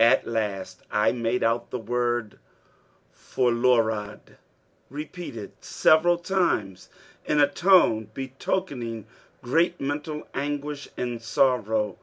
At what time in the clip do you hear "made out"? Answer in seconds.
1.12-1.70